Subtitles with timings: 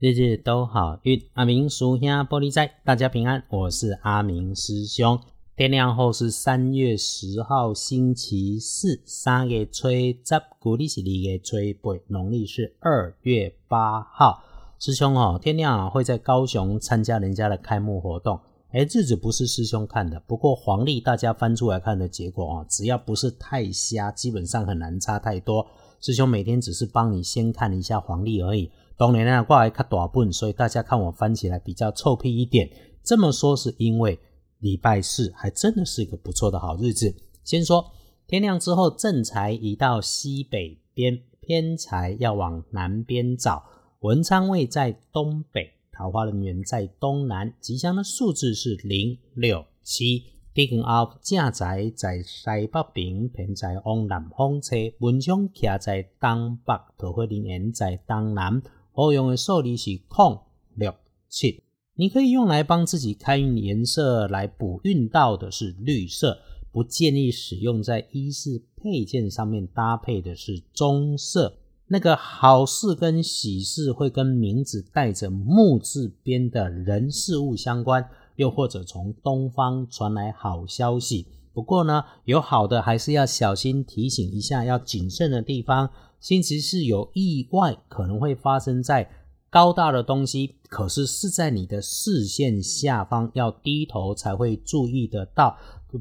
[0.00, 5.20] 日日都好运，阿明叔兄玻璃仔，大家平安，我是阿明师兄。
[5.54, 14.42] 天亮后是三月十号，星期四，三月初十，古历是二月初八，农历是二月八号。
[14.78, 18.40] 师兄哦，天亮啊会在高雄参加人家的开幕活动。
[18.72, 25.66] 哎，日子不是师兄看的，不过黄历大家翻出来看的结果哦，只要不是太瞎，基本上很难差太多。
[26.00, 28.70] 师兄每天只是帮你先看一下黄历而已。
[28.96, 32.70] 当年呢挂来看大本，所以大家看我翻起来比较臭屁一点。
[33.02, 34.16] 这么说是因为
[34.60, 37.12] 礼拜四还真的是一个不错的好日子。
[37.42, 37.84] 先说
[38.28, 43.64] 天亮之后，正财移到西北边，偏财要往南边找。
[44.00, 47.52] 文昌位在东北，桃花人员在东南。
[47.60, 50.24] 吉祥的数字是零六七。
[50.54, 54.76] 地根后正财在西北边，偏财往南方车。
[55.00, 58.62] 文昌徛在东北，桃花人员在东南。
[58.92, 60.40] 好用的数字是空
[60.74, 60.94] 六
[61.28, 61.62] 七，
[61.94, 66.38] 你可以用来帮自己开运颜色来补运到的是绿色，
[66.72, 71.58] 不建议使用在衣饰配件上面搭配的是棕色。
[71.92, 81.26] 那个好事跟喜事会跟名字带着木字边的人事物相关，又或者从东方传来好消息。
[81.52, 85.90] 不过呢，有好的还是要小心提醒一下，要谨慎的地方。
[86.20, 89.10] 星期四有意外，可能会发生在
[89.50, 95.56] 高大的东西，可是是在你的视线下方，要低头才会注意得到。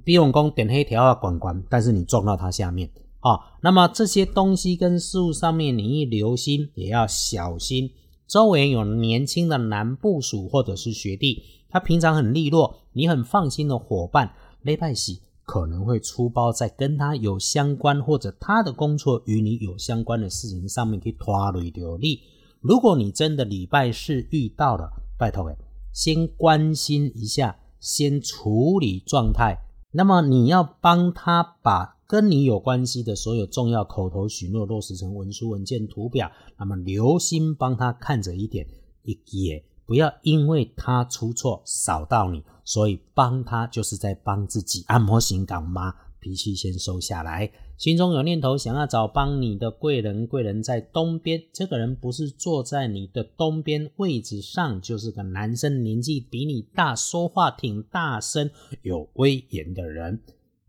[0.06, 2.88] 比用功点黑条啊，管管，但是你撞到它下面
[3.20, 3.58] 啊。
[3.62, 7.92] 那么这些东西跟事物上面，你一留心也要小心。
[8.28, 15.22] 周围有年轻的男部属或者是学弟，他平常很利落，你很放心的伙伴，雷拜喜。
[15.46, 22.20] 可能会出包在跟他有相关或者他的工作与你有相关的事情上面去拖累掉你。
[22.62, 25.58] 如果你真的礼拜四遇到了，拜托诶，
[25.92, 29.60] 先关心一下，先处理状态。
[29.90, 36.32] 那么你要帮他把跟你有关系的所有重要口头许诺落实成文书文件图表。
[36.58, 38.66] 那么留心帮他看着一点
[39.04, 42.44] 一，也不要因为他出错扫到你。
[42.66, 44.84] 所以帮他就是在帮自己。
[44.88, 51.40] 按摩型港妈脾气先收下来，心中有念头想要找帮你的贵人，贵人在东边。
[51.54, 58.50] 这个人不是坐在你的东边位置上，就是个男生，年纪比你大，说话挺大声，
[58.82, 60.20] 有威严的人。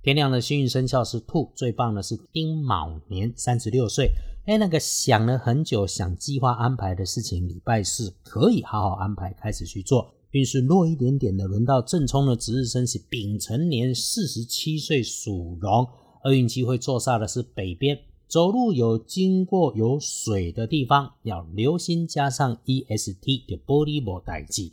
[0.03, 4.11] 天亮的幸运生肖是兔，最棒的是丁卯年，三十六岁。
[4.47, 10.11] 哎，那个想了很久想计划安排的事情，礼拜四可以好好安排，开始去做。
[10.31, 15.87] 运势弱一点点的，轮到正冲的值日生是丙辰年，四十七岁属龙。
[16.25, 22.09] 厄运机会坐煞的是北边，走路有经过有水的地方，要留心。
[22.09, 24.73] 加上 EST 的玻璃膜代记，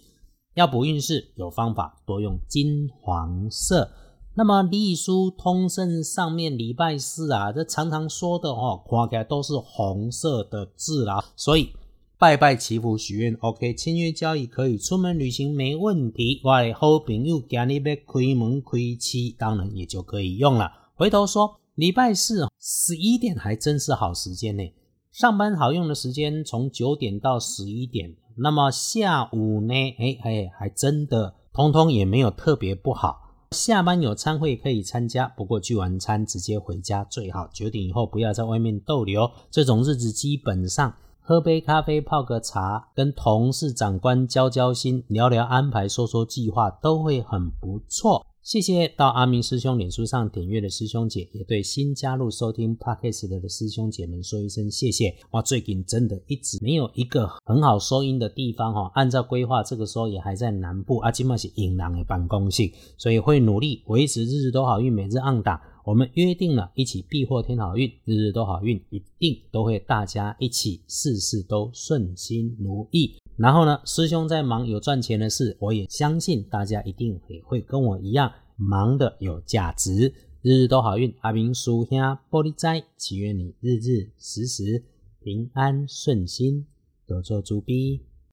[0.54, 3.92] 要补运势有方法，多用金黄色。
[4.38, 11.72] 那么隶书通胜上面礼拜四啊，这常常说的哦，看起来都是红色的字啦，所以。
[12.20, 16.42] 拜拜祈福许愿，OK，签约交易可以，出门旅行没问题。
[16.44, 20.72] 我的好朋友今日要开门开启，当然也就可以用了。
[20.96, 24.64] 回头说，礼拜四十一点还真是好时间呢。
[25.12, 29.74] 上班好用的时间从九点到十一点，那么下午呢？
[29.74, 33.27] 哎哎，还真的通通也没有特别不好。
[33.52, 37.50] 下班有餐会可以参加，不过聚完餐直接回家最好。
[37.54, 40.94] 九点以后不要在外面逗留，这种日子基本上。
[41.22, 48.27] 喝杯咖啡，泡个茶，跟同事、长官交交心，聊聊安排，说说计划，都会很不错。
[48.48, 55.14] 谢谢到阿明师兄脸书上点阅的师兄姐，也对新加入收听 podcast 的师兄姐们说一声谢谢。
[55.32, 58.90] 哇，最近真的一直没有一个很好收音的地方哈。
[58.96, 65.62] 按照规划，这个时候也还在南部，阿今嘛是引狼的办公室，所以会努力维持日日都好运，每日按打。
[65.88, 73.16] 我们约定了一起避祸添好运，日日都好运，一定都会大家一起事事都顺心如意。
[73.38, 80.14] 然后呢，师兄在忙有赚钱的事，我也相信大家一定也会跟我一样忙的有价值。
[80.42, 81.98] 日日都好运，阿明叔兄
[82.30, 84.84] 玻璃斋，祈愿你日日时时
[85.24, 86.66] 平安顺心，
[87.08, 88.02] 多做主逼。